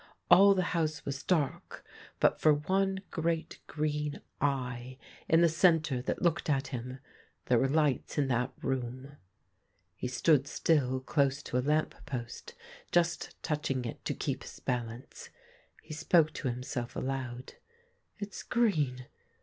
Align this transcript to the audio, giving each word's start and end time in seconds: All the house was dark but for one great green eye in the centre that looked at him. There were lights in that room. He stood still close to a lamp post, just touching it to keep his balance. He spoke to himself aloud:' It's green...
All 0.31 0.55
the 0.55 0.63
house 0.73 1.05
was 1.05 1.21
dark 1.21 1.85
but 2.19 2.41
for 2.41 2.55
one 2.55 3.01
great 3.11 3.59
green 3.67 4.19
eye 4.41 4.97
in 5.29 5.41
the 5.41 5.47
centre 5.47 6.01
that 6.01 6.23
looked 6.23 6.49
at 6.49 6.69
him. 6.69 6.97
There 7.45 7.59
were 7.59 7.67
lights 7.67 8.17
in 8.17 8.27
that 8.29 8.51
room. 8.63 9.17
He 9.95 10.07
stood 10.07 10.47
still 10.47 11.01
close 11.01 11.43
to 11.43 11.57
a 11.59 11.61
lamp 11.61 11.93
post, 12.07 12.55
just 12.91 13.35
touching 13.43 13.85
it 13.85 14.03
to 14.05 14.15
keep 14.15 14.41
his 14.41 14.59
balance. 14.59 15.29
He 15.83 15.93
spoke 15.93 16.33
to 16.33 16.47
himself 16.47 16.95
aloud:' 16.95 17.53
It's 18.17 18.41
green... 18.41 19.05